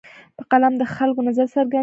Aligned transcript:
په 0.37 0.43
قلم 0.51 0.73
د 0.77 0.83
خلکو 0.95 1.21
نظر 1.27 1.47
څرګندېږي. 1.53 1.79